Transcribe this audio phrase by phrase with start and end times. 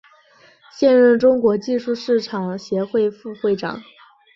[0.71, 3.83] 现任中国技术市场协会副会长。